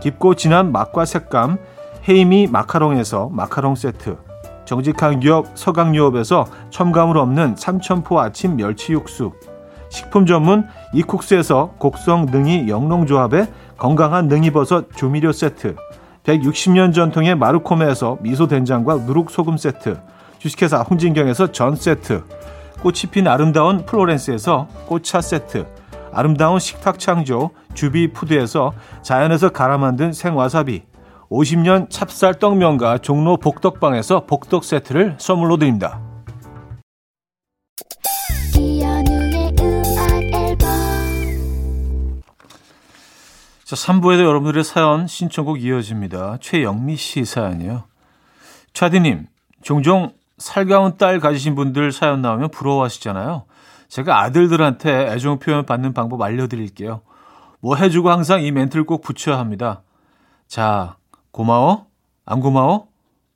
깊고 0.00 0.34
진한 0.34 0.72
맛과 0.72 1.04
색감 1.04 1.58
헤이미 2.08 2.46
마카롱에서 2.46 3.28
마카롱 3.32 3.74
세트 3.74 4.27
정직한 4.68 5.18
기업 5.18 5.46
서강유업에서 5.54 6.44
첨가물 6.68 7.16
없는 7.16 7.56
삼천포 7.56 8.20
아침 8.20 8.56
멸치 8.56 8.92
육수. 8.92 9.32
식품 9.88 10.26
전문 10.26 10.66
이쿡스에서 10.92 11.76
곡성 11.78 12.26
능이 12.26 12.68
영농조합의 12.68 13.48
건강한 13.78 14.28
능이버섯 14.28 14.94
조미료 14.94 15.32
세트. 15.32 15.74
160년 16.22 16.92
전통의 16.92 17.34
마르코메에서 17.36 18.18
미소된장과 18.20 18.96
누룩소금 19.06 19.56
세트. 19.56 19.98
주식회사 20.36 20.82
홍진경에서 20.82 21.50
전 21.52 21.74
세트. 21.74 22.24
꽃이 22.82 23.10
핀 23.10 23.26
아름다운 23.26 23.86
플로렌스에서 23.86 24.68
꽃차 24.84 25.22
세트. 25.22 25.64
아름다운 26.12 26.58
식탁 26.58 26.98
창조 26.98 27.52
주비푸드에서 27.72 28.74
자연에서 29.00 29.48
갈아 29.48 29.78
만든 29.78 30.12
생와사비 30.12 30.82
50년 31.30 31.90
찹쌀 31.90 32.38
떡면과 32.38 32.98
종로 32.98 33.36
복덕방에서 33.36 34.26
복덕 34.26 34.64
세트를 34.64 35.16
선물로 35.18 35.56
드립니다. 35.58 36.00
자, 43.64 43.76
3부에도 43.76 44.20
여러분들의 44.20 44.64
사연 44.64 45.06
신청곡 45.06 45.62
이어집니다. 45.62 46.38
최영미 46.40 46.96
씨 46.96 47.26
사연이요. 47.26 47.84
차디님, 48.72 49.26
종종 49.62 50.12
살가운 50.38 50.96
딸 50.96 51.20
가지신 51.20 51.54
분들 51.54 51.92
사연 51.92 52.22
나오면 52.22 52.50
부러워하시잖아요. 52.50 53.44
제가 53.88 54.22
아들들한테 54.22 55.12
애정 55.12 55.38
표현 55.38 55.66
받는 55.66 55.92
방법 55.92 56.22
알려드릴게요. 56.22 57.02
뭐 57.60 57.76
해주고 57.76 58.10
항상 58.10 58.42
이 58.42 58.52
멘트를 58.52 58.86
꼭 58.86 59.02
붙여야 59.02 59.38
합니다. 59.38 59.82
자, 60.46 60.96
고마워? 61.42 61.86
안 62.26 62.40
고마워? 62.40 62.88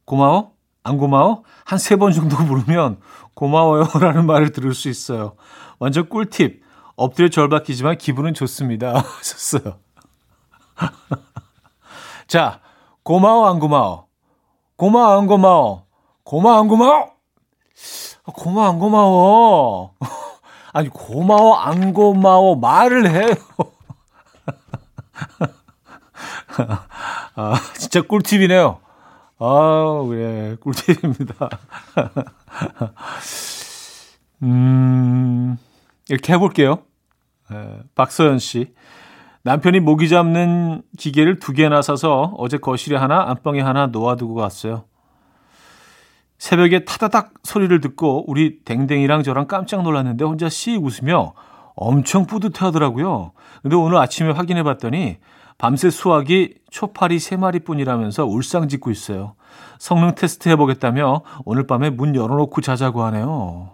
고마워? 0.04 0.50
안 0.82 0.98
고마워? 0.98 1.44
한 1.64 1.78
세 1.78 1.94
번 1.96 2.10
정도 2.12 2.34
부르면 2.44 2.98
고마워요 3.34 3.86
라는 4.00 4.26
말을 4.26 4.50
들을 4.50 4.74
수 4.74 4.88
있어요. 4.88 5.36
완전 5.78 6.08
꿀팁. 6.08 6.62
엎드려 6.96 7.28
절박히지만 7.28 7.98
기분은 7.98 8.34
좋습니다. 8.34 8.98
하셨어요. 8.98 9.78
자, 12.26 12.58
고마워, 13.04 13.48
안 13.48 13.60
고마워? 13.60 14.06
고마워, 14.76 15.18
안 15.20 15.28
고마워? 15.28 15.86
고마워, 16.24 16.58
안 16.58 16.66
고마워? 16.66 17.12
아, 18.24 18.32
고마워, 18.34 18.68
안 18.68 18.78
고마워. 18.80 19.94
아니, 20.72 20.88
고마워, 20.88 21.54
안 21.54 21.92
고마워. 21.92 22.56
말을 22.56 23.08
해요. 23.08 23.34
아, 27.34 27.54
진짜 27.78 28.02
꿀팁이네요. 28.02 28.78
아, 29.38 30.04
그래. 30.08 30.56
꿀팁입니다. 30.60 31.48
음, 34.42 35.56
이렇게 36.08 36.32
해볼게요. 36.32 36.78
에, 37.52 37.80
박서연 37.94 38.38
씨. 38.38 38.72
남편이 39.44 39.80
모기 39.80 40.08
잡는 40.08 40.82
기계를 40.98 41.40
두 41.40 41.52
개나 41.52 41.82
사서 41.82 42.34
어제 42.38 42.58
거실에 42.58 42.96
하나, 42.96 43.28
안방에 43.28 43.60
하나 43.60 43.86
놓아두고 43.88 44.34
갔어요. 44.34 44.84
새벽에 46.38 46.84
타다닥 46.84 47.34
소리를 47.42 47.80
듣고 47.80 48.24
우리 48.28 48.64
댕댕이랑 48.64 49.22
저랑 49.22 49.46
깜짝 49.46 49.82
놀랐는데 49.82 50.24
혼자 50.24 50.48
씩 50.48 50.82
웃으며 50.82 51.34
엄청 51.74 52.26
뿌듯해 52.26 52.66
하더라고요. 52.66 53.32
근데 53.62 53.76
오늘 53.76 53.98
아침에 53.98 54.30
확인해 54.30 54.62
봤더니 54.62 55.18
밤새 55.62 55.90
수학이 55.90 56.56
초파리 56.72 57.18
3마리 57.18 57.64
뿐이라면서 57.64 58.26
울상 58.26 58.66
짓고 58.66 58.90
있어요. 58.90 59.36
성능 59.78 60.16
테스트 60.16 60.48
해보겠다며 60.48 61.22
오늘 61.44 61.68
밤에 61.68 61.88
문 61.88 62.16
열어놓고 62.16 62.60
자자고 62.62 63.04
하네요. 63.04 63.70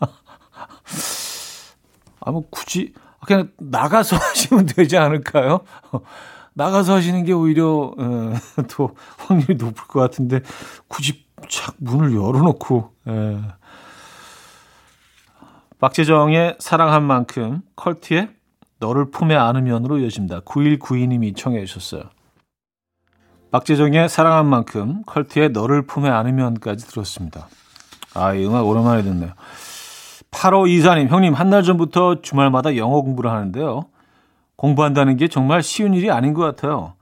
아, 2.20 2.32
뭐 2.32 2.42
굳이 2.50 2.94
그냥 3.24 3.52
나가서 3.58 4.16
하시면 4.18 4.66
되지 4.66 4.96
않을까요? 4.96 5.60
나가서 6.54 6.94
하시는 6.94 7.22
게 7.22 7.32
오히려 7.32 7.94
어, 7.96 8.32
더 8.68 8.90
확률이 9.18 9.54
높을 9.54 9.86
것 9.86 10.00
같은데 10.00 10.40
굳이 10.88 11.26
착 11.48 11.76
문을 11.78 12.12
열어놓고 12.12 12.92
에. 13.06 13.38
박재정의 15.78 16.56
사랑한 16.58 17.04
만큼 17.04 17.62
컬트의 17.76 18.39
너를 18.80 19.10
품에 19.10 19.36
안으면으로 19.36 19.98
이어집니다. 19.98 20.40
9192님이 20.40 21.36
청해 21.36 21.64
주셨어요. 21.66 22.04
박재정의 23.50 24.08
사랑한 24.08 24.46
만큼 24.46 25.02
컬트의 25.06 25.50
너를 25.50 25.82
품에 25.82 26.08
안으면까지 26.08 26.86
들었습니다. 26.86 27.48
아, 28.14 28.32
이 28.34 28.46
음악 28.46 28.66
오랜만에 28.66 29.02
듣네요. 29.02 29.32
8호 30.30 30.68
이사님, 30.68 31.08
형님, 31.08 31.34
한 31.34 31.50
달 31.50 31.62
전부터 31.62 32.22
주말마다 32.22 32.76
영어 32.76 33.02
공부를 33.02 33.30
하는데요. 33.30 33.86
공부한다는 34.56 35.16
게 35.16 35.28
정말 35.28 35.62
쉬운 35.62 35.94
일이 35.94 36.10
아닌 36.10 36.34
것 36.34 36.42
같아요. 36.42 36.94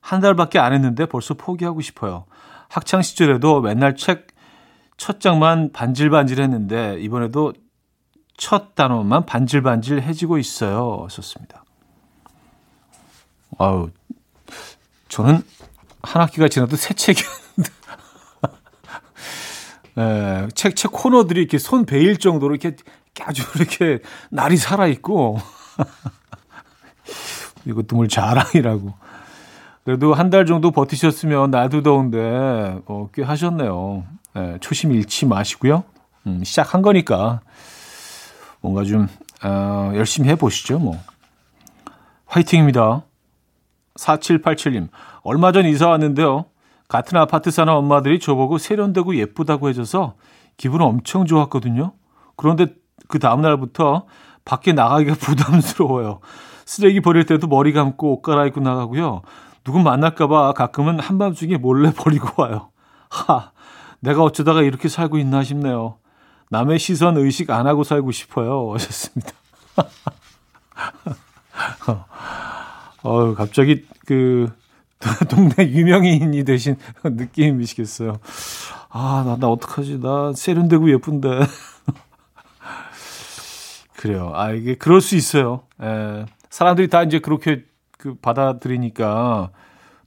한 0.00 0.20
달밖에 0.20 0.58
안 0.58 0.72
했는데 0.72 1.06
벌써 1.06 1.34
포기하고 1.34 1.80
싶어요. 1.80 2.24
학창 2.68 3.02
시절에도 3.02 3.60
맨날 3.60 3.96
책 3.96 4.32
첫 5.02 5.18
장만 5.20 5.72
반질반질 5.72 6.40
했는데 6.40 6.96
이번에도 7.00 7.52
첫 8.42 8.74
단어만 8.74 9.24
반질반질해지고 9.24 10.36
있어요. 10.36 11.06
썼습니다. 11.08 11.64
아우, 13.56 13.90
저는 15.08 15.44
한 16.02 16.22
학기가 16.22 16.48
지나도 16.48 16.74
새 16.74 16.92
책이었는데. 16.92 17.70
예, 19.98 20.48
책, 20.56 20.74
책 20.74 20.90
코너들이 20.90 21.38
이렇게 21.42 21.58
손 21.58 21.86
베일 21.86 22.18
정도로 22.18 22.56
이렇게 22.56 22.74
아주 23.20 23.44
이렇게 23.54 24.00
날이 24.28 24.56
살아있고. 24.56 25.38
이것도 27.64 27.94
뭘 27.94 28.08
자랑이라고. 28.08 28.92
그래도 29.84 30.14
한 30.14 30.30
달 30.30 30.46
정도 30.46 30.72
버티셨으면 30.72 31.52
날도 31.52 31.84
더운데, 31.84 32.18
어, 32.86 33.08
꽤 33.14 33.22
하셨네요. 33.22 34.04
예, 34.36 34.58
초심 34.60 34.90
잃지 34.90 35.26
마시고요. 35.26 35.84
음, 36.26 36.42
시작한 36.42 36.82
거니까. 36.82 37.40
뭔가 38.62 38.84
좀, 38.84 39.08
어, 39.44 39.92
열심히 39.94 40.30
해보시죠, 40.30 40.78
뭐. 40.78 40.96
화이팅입니다. 42.26 43.02
4787님. 43.98 44.88
얼마 45.22 45.52
전 45.52 45.66
이사 45.66 45.88
왔는데요. 45.88 46.46
같은 46.88 47.18
아파트 47.18 47.50
사는 47.50 47.72
엄마들이 47.72 48.18
저보고 48.18 48.58
세련되고 48.58 49.16
예쁘다고 49.16 49.68
해줘서 49.68 50.14
기분 50.56 50.80
엄청 50.80 51.26
좋았거든요. 51.26 51.92
그런데 52.36 52.74
그 53.08 53.18
다음날부터 53.18 54.06
밖에 54.44 54.72
나가기가 54.72 55.14
부담스러워요. 55.20 56.20
쓰레기 56.64 57.00
버릴 57.00 57.26
때도 57.26 57.48
머리 57.48 57.72
감고 57.72 58.14
옷 58.14 58.22
갈아입고 58.22 58.60
나가고요. 58.60 59.22
누구 59.64 59.80
만날까봐 59.80 60.52
가끔은 60.52 60.98
한밤중에 61.00 61.56
몰래 61.56 61.92
버리고 61.96 62.42
와요. 62.42 62.70
하, 63.10 63.52
내가 64.00 64.22
어쩌다가 64.22 64.62
이렇게 64.62 64.88
살고 64.88 65.18
있나 65.18 65.42
싶네요. 65.44 65.96
남의 66.52 66.78
시선 66.78 67.16
의식 67.16 67.50
안 67.50 67.66
하고 67.66 67.82
살고 67.82 68.12
싶어요. 68.12 68.74
하셨습니다. 68.74 69.32
어, 73.02 73.34
갑자기 73.34 73.86
그 74.04 74.52
동네 75.30 75.70
유명인이 75.70 76.44
되신 76.44 76.76
느낌이시겠어요. 77.02 78.18
아, 78.90 79.24
나, 79.26 79.38
나 79.38 79.48
어떡하지? 79.48 80.00
나 80.00 80.34
세련되고 80.34 80.92
예쁜데. 80.92 81.40
그래요. 83.96 84.32
아, 84.34 84.52
이게 84.52 84.74
그럴 84.74 85.00
수 85.00 85.16
있어요. 85.16 85.62
에, 85.82 86.26
사람들이 86.50 86.88
다 86.88 87.02
이제 87.02 87.18
그렇게 87.18 87.64
그 87.96 88.14
받아들이니까 88.16 89.52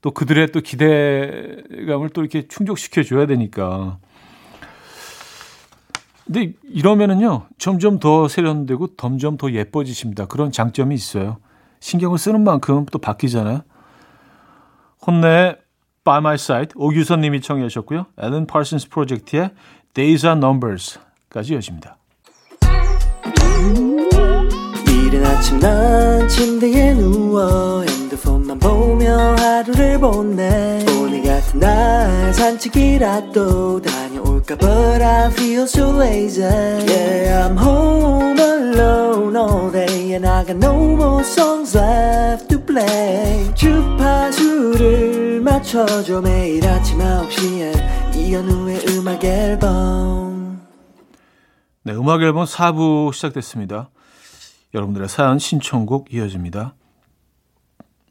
또 0.01 0.12
그들의 0.12 0.51
또 0.51 0.62
기대감을 0.62 2.10
또 2.13 2.21
이렇게 2.21 2.47
충족시켜 2.47 3.01
줘야 3.01 3.25
되니까. 3.25 3.97
근데 6.25 6.53
이러면은요, 6.63 7.43
점점 7.57 7.99
더 7.99 8.27
세련되고 8.27 8.95
점점 8.97 9.38
더 9.38 9.51
예뻐지십니다. 9.51 10.25
그런 10.25 10.51
장점이 10.51 10.95
있어요. 10.95 11.38
신경을 11.79 12.17
쓰는 12.17 12.43
만큼 12.43 12.85
또 12.91 12.97
바뀌잖아요. 12.97 13.61
혼내 15.05 15.55
By 16.03 16.17
My 16.17 16.35
Side 16.35 16.71
오규선 16.75 17.21
님이 17.21 17.41
청해 17.41 17.67
주셨고요. 17.67 18.07
앨런 18.19 18.47
프로젝트의 18.47 19.51
Days 19.93 20.25
are 20.25 20.38
Numbers까지 20.38 21.53
이어집니다. 21.53 21.97
이른 24.88 25.25
아침 25.25 25.59
난 25.59 26.27
침대에 26.27 26.95
누워 26.95 27.83
핸드폰만 27.83 28.57
보며 28.57 29.35
하루를 29.35 29.99
보내 29.99 30.83
오늘 30.99 31.21
같은 31.23 31.59
날 31.59 32.33
산책이라도 32.33 33.81
다 33.81 34.04
녀올까 34.45 34.58
But 34.58 35.01
I 35.01 35.31
feel 35.31 35.63
so 35.63 35.91
lazy 35.97 36.41
Yeah 36.41 37.47
I'm 37.47 37.58
home 37.58 38.39
alone 38.39 39.36
all 39.36 39.71
day 39.71 40.13
And 40.13 40.25
I 40.27 40.45
got 40.45 40.58
no 40.58 40.95
more 40.95 41.23
songs 41.23 41.75
left 41.75 42.47
to 42.49 42.60
play 42.63 43.53
주파수를 43.55 45.41
맞춰줘 45.41 46.21
매일 46.21 46.65
아침 46.67 46.99
9시에 46.99 48.15
이현우의 48.15 48.86
음악 48.89 49.23
앨범 49.23 50.62
네, 51.84 51.93
음악 51.93 52.21
앨범 52.23 52.45
4부 52.45 53.13
시작됐습니다. 53.13 53.91
여러분들의 54.73 55.08
사연 55.08 55.38
신청곡 55.38 56.12
이어집니다. 56.12 56.73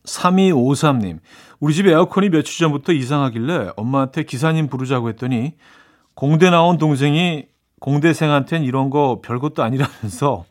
3253님, 0.04 1.18
우리 1.58 1.74
집 1.74 1.88
에어컨이 1.88 2.28
며칠 2.28 2.56
전부터 2.56 2.92
이상하길래 2.92 3.70
엄마한테 3.74 4.22
기사님 4.22 4.68
부르자고 4.68 5.08
했더니 5.08 5.54
공대 6.14 6.50
나온 6.50 6.78
동생이 6.78 7.46
공대생한텐 7.80 8.64
이런 8.64 8.90
거 8.90 9.20
별것도 9.22 9.62
아니라면서 9.62 10.44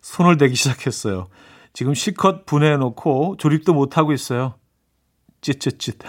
손을 0.00 0.36
대기 0.38 0.54
시작했어요. 0.54 1.28
지금 1.72 1.94
실컷 1.94 2.46
분해해놓고 2.46 3.36
조립도 3.38 3.74
못하고 3.74 4.12
있어요. 4.12 4.54
찌찌찌. 5.40 5.92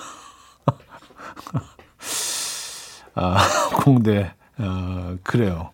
아, 3.15 3.37
공대. 3.83 4.33
아, 4.57 5.17
그래요. 5.23 5.71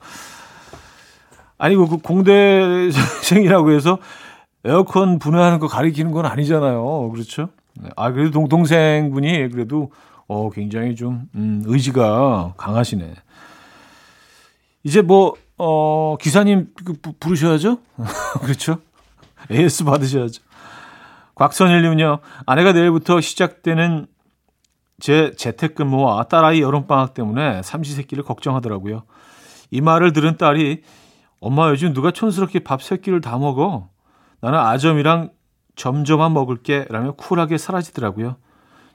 아니, 1.58 1.76
그 1.76 1.98
공대생이라고 1.98 3.72
해서 3.72 4.00
에어컨 4.64 5.20
분해하는 5.20 5.60
거 5.60 5.68
가리키는 5.68 6.12
건 6.12 6.26
아니잖아요. 6.26 7.10
그렇죠? 7.12 7.50
아, 7.96 8.12
그래도 8.12 8.32
동, 8.32 8.48
동생분이 8.48 9.50
그래도 9.50 9.92
어, 10.32 10.50
굉장히 10.50 10.96
좀, 10.96 11.28
음, 11.36 11.62
의지가 11.66 12.54
강하시네. 12.56 13.16
이제 14.84 15.02
뭐, 15.02 15.34
어, 15.58 16.16
기사님 16.22 16.70
그 16.86 16.94
부르셔야죠? 17.20 17.80
그렇죠? 18.42 18.78
AS 19.52 19.84
받으셔야죠. 19.84 20.42
곽선일님은요, 21.36 22.20
아내가 22.46 22.72
내일부터 22.72 23.20
시작되는 23.20 24.08
제 25.02 25.34
재택근무와 25.36 26.24
딸아이 26.30 26.62
여름방학 26.62 27.14
때문에 27.14 27.62
삼시세끼를 27.64 28.24
걱정하더라고요. 28.24 29.04
이 29.70 29.82
말을 29.82 30.14
들은 30.14 30.38
딸이 30.38 30.84
엄마 31.42 31.70
요즘 31.72 31.92
누가 31.94 32.12
촌스럽게 32.12 32.60
밥 32.60 32.80
세 32.82 32.96
끼를 32.96 33.20
다 33.20 33.38
먹어? 33.38 33.90
나는 34.40 34.58
아점이랑 34.60 35.32
점점만 35.76 36.32
먹을게 36.32 36.86
라며 36.90 37.12
쿨하게 37.14 37.58
사라지더라고요. 37.58 38.38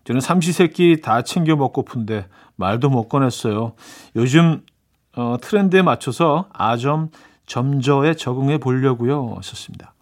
저는 0.06 0.20
삼시세끼 0.20 1.00
다 1.02 1.22
챙겨 1.22 1.56
먹고픈데 1.56 2.26
말도 2.56 2.88
못 2.90 3.08
꺼냈어요. 3.08 3.72
요즘 4.14 4.62
어, 5.16 5.36
트렌드에 5.40 5.82
맞춰서 5.82 6.46
아점 6.52 7.10
점저에 7.46 8.14
적응해 8.14 8.58
보려고요. 8.58 9.34
하셨습니다. 9.36 9.94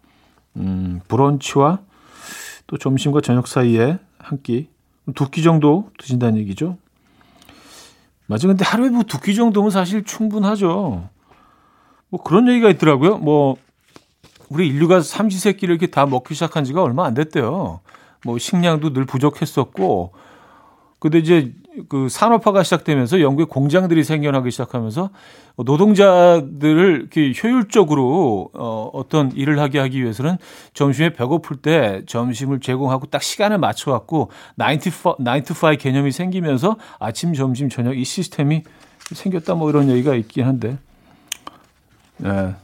음, 0.57 1.01
브런치와 1.07 1.79
또 2.67 2.77
점심과 2.77 3.21
저녁 3.21 3.47
사이에 3.47 3.97
한 4.19 4.41
끼, 4.41 4.69
두 5.15 5.29
끼 5.29 5.43
정도 5.43 5.89
드신다는 5.99 6.39
얘기죠. 6.39 6.77
맞아. 8.27 8.47
근데 8.47 8.63
하루에 8.65 8.89
뭐 8.89 9.03
두 9.03 9.19
끼 9.19 9.35
정도면 9.35 9.69
사실 9.71 10.03
충분하죠. 10.03 11.09
뭐 12.09 12.23
그런 12.23 12.47
얘기가 12.47 12.69
있더라고요. 12.69 13.17
뭐 13.17 13.57
우리 14.49 14.67
인류가 14.67 15.01
삼시세끼를 15.01 15.73
이렇게 15.75 15.87
다 15.87 16.05
먹기 16.05 16.33
시작한 16.35 16.63
지가 16.63 16.81
얼마 16.83 17.05
안 17.05 17.13
됐대요. 17.15 17.81
뭐 18.25 18.39
식량도 18.39 18.91
늘 18.91 19.05
부족했었고, 19.05 20.11
근데 20.99 21.19
이제 21.19 21.53
그 21.87 22.09
산업화가 22.09 22.63
시작되면서 22.63 23.21
영국에 23.21 23.45
공장들이 23.47 24.03
생겨나기 24.03 24.49
시작하면서 24.49 25.11
노동자들을 25.57 26.99
이렇게 27.01 27.33
효율적으로 27.41 28.49
어, 28.53 28.89
어떤 28.93 29.31
일을 29.33 29.59
하게 29.59 29.79
하기 29.79 30.01
위해서는 30.01 30.37
점심에 30.73 31.13
배고플 31.13 31.57
때 31.57 32.01
점심을 32.07 32.59
제공하고 32.59 33.07
딱 33.07 33.21
시간을 33.21 33.59
맞춰 33.59 33.91
갖고 33.91 34.31
9 34.57 34.79
to 34.79 34.91
5 35.55 35.77
개념이 35.77 36.11
생기면서 36.11 36.77
아침, 36.97 37.33
점심, 37.33 37.69
저녁 37.69 37.95
이 37.95 38.03
시스템이 38.03 38.63
생겼다 39.13 39.53
뭐 39.53 39.69
이런 39.69 39.89
얘기가 39.89 40.15
있긴 40.15 40.45
한데. 40.45 40.77
네. 42.17 42.55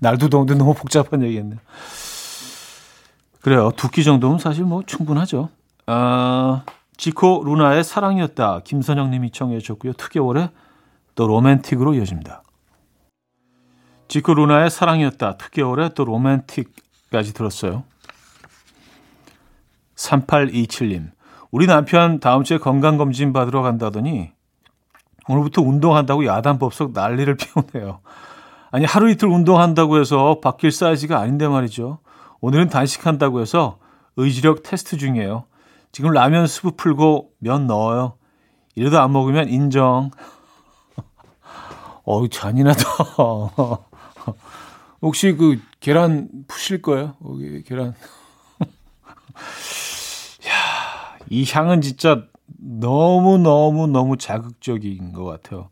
날도 0.00 0.28
더운데 0.28 0.54
너무 0.54 0.74
복잡한 0.74 1.22
얘기겠네요. 1.22 1.58
그래요. 3.42 3.72
두 3.76 3.88
끼 3.88 4.04
정도면 4.04 4.38
사실 4.38 4.64
뭐 4.64 4.82
충분하죠. 4.86 5.48
아, 5.86 6.64
지코 6.96 7.42
루나의 7.44 7.82
사랑이었다. 7.84 8.60
김선영 8.64 9.10
님이 9.10 9.30
청해 9.30 9.58
주셨고요. 9.58 9.94
투개월의 9.94 10.50
또 11.14 11.26
로맨틱으로 11.26 11.94
이어집니다. 11.94 12.42
지코 14.08 14.34
루나의 14.34 14.70
사랑이었다. 14.70 15.36
투개월의 15.38 15.90
또 15.94 16.04
로맨틱까지 16.04 17.34
들었어요. 17.34 17.84
3827님. 19.96 21.10
우리 21.50 21.66
남편 21.66 22.20
다음 22.20 22.44
주에 22.44 22.58
건강검진 22.58 23.32
받으러 23.32 23.62
간다더니 23.62 24.30
오늘부터 25.28 25.62
운동한다고 25.62 26.26
야단법석 26.26 26.92
난리를 26.92 27.36
피우네요. 27.36 28.00
아니 28.70 28.84
하루 28.84 29.10
이틀 29.10 29.28
운동한다고 29.28 29.98
해서 29.98 30.40
바뀔 30.42 30.72
사이즈가 30.72 31.18
아닌데 31.18 31.46
말이죠. 31.48 31.98
오늘은 32.42 32.68
단식한다고 32.70 33.40
해서 33.40 33.78
의지력 34.16 34.64
테스트 34.64 34.96
중이에요. 34.98 35.44
지금 35.92 36.10
라면 36.10 36.48
수프 36.48 36.72
풀고 36.72 37.30
면 37.38 37.68
넣어요. 37.68 38.14
이래도 38.74 39.00
안 39.00 39.12
먹으면 39.12 39.48
인정. 39.48 40.10
어우 42.04 42.28
잔인하다. 42.28 42.84
혹시 45.02 45.32
그 45.34 45.60
계란 45.78 46.28
푸실 46.48 46.82
거예요? 46.82 47.14
여기 47.24 47.62
계란. 47.62 47.94
야, 50.48 51.16
이 51.30 51.44
향은 51.48 51.80
진짜 51.80 52.24
너무 52.58 53.38
너무 53.38 53.86
너무 53.86 54.16
자극적인 54.16 55.12
것 55.12 55.24
같아요. 55.24 55.68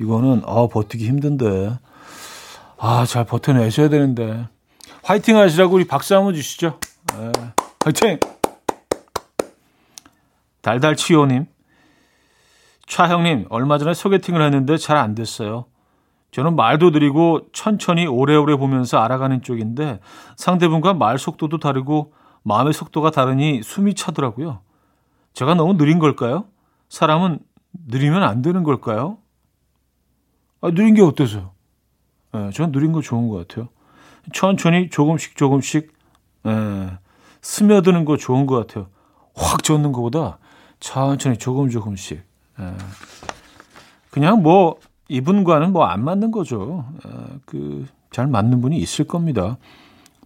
이거는 0.00 0.42
아 0.46 0.68
버티기 0.68 1.06
힘든데. 1.06 1.78
아, 2.78 3.04
잘 3.06 3.24
버텨내셔야 3.26 3.90
되는데. 3.90 4.48
화이팅 5.04 5.36
하시라고 5.36 5.74
우리 5.74 5.86
박수 5.86 6.16
한번 6.16 6.34
주시죠. 6.34 6.78
네. 7.12 7.32
화이팅! 7.84 8.18
달달치요님. 10.62 11.46
차형님, 12.86 13.46
얼마 13.50 13.76
전에 13.78 13.92
소개팅을 13.92 14.42
했는데 14.42 14.76
잘 14.78 14.96
안 14.96 15.14
됐어요. 15.14 15.66
저는 16.30 16.56
말도 16.56 16.90
드리고 16.90 17.42
천천히 17.52 18.06
오래오래 18.06 18.56
보면서 18.56 18.98
알아가는 18.98 19.42
쪽인데 19.42 20.00
상대분과 20.36 20.94
말 20.94 21.18
속도도 21.18 21.58
다르고 21.58 22.12
마음의 22.42 22.72
속도가 22.72 23.10
다르니 23.10 23.62
숨이 23.62 23.94
차더라고요. 23.94 24.60
제가 25.34 25.54
너무 25.54 25.76
느린 25.76 25.98
걸까요? 25.98 26.46
사람은 26.88 27.38
느리면 27.88 28.22
안 28.22 28.42
되는 28.42 28.62
걸까요? 28.62 29.18
아, 30.60 30.70
느린 30.70 30.94
게 30.94 31.02
어때서요? 31.02 31.52
예, 32.34 32.50
전 32.52 32.72
느린 32.72 32.92
거 32.92 33.00
좋은 33.00 33.28
것 33.28 33.46
같아요. 33.46 33.68
천천히 34.32 34.90
조금씩 34.90 35.36
조금씩 35.36 35.92
예, 36.46 36.98
스며드는 37.42 38.04
거 38.04 38.16
좋은 38.16 38.46
것 38.46 38.66
같아요. 38.66 38.88
확 39.34 39.62
젖는 39.62 39.92
것보다 39.92 40.38
천천히 40.80 41.36
조금 41.38 41.68
조금씩. 41.70 42.22
예. 42.60 42.74
그냥 44.10 44.42
뭐 44.42 44.78
이분과는 45.08 45.72
뭐 45.72 45.84
안 45.86 46.04
맞는 46.04 46.30
거죠. 46.30 46.86
예, 47.06 47.10
그잘 47.46 48.26
맞는 48.26 48.60
분이 48.60 48.76
있을 48.78 49.06
겁니다. 49.06 49.56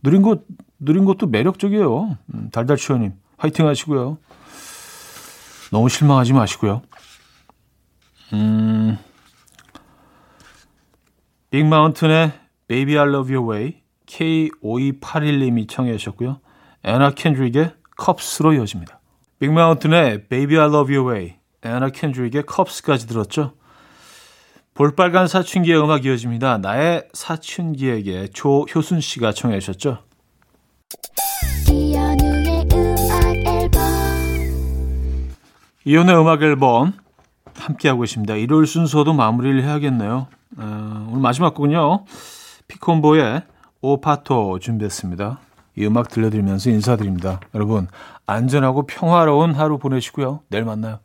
느린 0.03 0.23
것 0.23 0.43
느린 0.79 1.05
것도 1.05 1.27
매력적이에요. 1.27 2.17
음, 2.35 2.51
달달치어님 2.53 3.13
화이팅 3.37 3.67
하시고요. 3.67 4.19
너무 5.73 5.89
실망하지 5.89 6.33
마시고요. 6.33 6.83
음. 8.33 8.99
빅마운틴의 11.51 12.33
Baby 12.69 12.99
I 12.99 13.09
Love 13.09 13.35
Your 13.35 13.51
Way 13.51 13.83
K5281님이 14.09 15.69
청해 15.69 15.97
주셨고요. 15.97 16.41
애나 16.85 17.11
켄드릭의 17.13 17.73
컵스로 17.97 18.55
이어집니다. 18.55 19.01
빅마운틴의 19.39 20.29
Baby 20.29 20.59
I 20.59 20.69
Love 20.69 20.97
Your 20.97 21.11
Way 21.11 21.37
애나 21.63 21.91
켄드릭의 21.91 22.45
컵스까지 22.45 23.07
들었죠. 23.07 23.55
볼빨간 24.75 25.27
사춘기의 25.27 25.83
음악 25.83 26.05
이어집니다. 26.05 26.59
나의 26.59 27.09
사춘기에게 27.13 28.29
조효순 28.29 29.01
씨가 29.01 29.33
청해 29.33 29.59
주셨죠. 29.61 29.99
이연의 35.85 36.21
음악 36.21 36.43
앨범 36.43 36.93
함께하고 37.57 38.05
있습니다. 38.05 38.35
일요일 38.37 38.67
순서도 38.67 39.15
마무리를 39.15 39.65
해야겠네요. 39.65 40.29
어, 40.59 41.07
오늘 41.09 41.21
마지막 41.21 41.55
곡은요. 41.55 42.05
피콘보의 42.69 43.43
오파토 43.81 44.59
준비했습니다. 44.59 45.39
이 45.77 45.87
음악 45.87 46.09
들려드리면서 46.09 46.71
인사드립니다. 46.71 47.41
여러분 47.55 47.87
안전하고 48.27 48.87
평화로운 48.87 49.55
하루 49.55 49.79
보내시고요. 49.79 50.41
내일 50.49 50.65
만나요. 50.65 50.99